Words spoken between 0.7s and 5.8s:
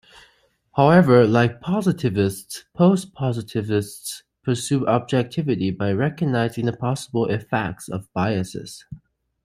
However, like positivists, postpositivists pursue objectivity